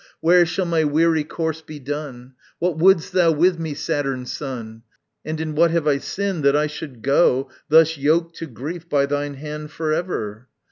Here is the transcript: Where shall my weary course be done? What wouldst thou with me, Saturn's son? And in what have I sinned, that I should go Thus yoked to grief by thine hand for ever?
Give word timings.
Where 0.19 0.47
shall 0.47 0.65
my 0.65 0.83
weary 0.83 1.23
course 1.23 1.61
be 1.61 1.77
done? 1.77 2.33
What 2.57 2.75
wouldst 2.75 3.13
thou 3.13 3.31
with 3.33 3.59
me, 3.59 3.75
Saturn's 3.75 4.31
son? 4.31 4.81
And 5.23 5.39
in 5.39 5.53
what 5.53 5.69
have 5.69 5.87
I 5.87 5.99
sinned, 5.99 6.43
that 6.43 6.55
I 6.55 6.65
should 6.65 7.03
go 7.03 7.51
Thus 7.69 7.99
yoked 7.99 8.35
to 8.37 8.47
grief 8.47 8.89
by 8.89 9.05
thine 9.05 9.35
hand 9.35 9.69
for 9.69 9.93
ever? 9.93 10.47